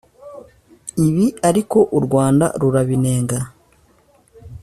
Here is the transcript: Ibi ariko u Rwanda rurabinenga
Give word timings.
Ibi 1.07 1.25
ariko 1.49 1.77
u 1.97 1.99
Rwanda 2.05 2.45
rurabinenga 2.61 3.39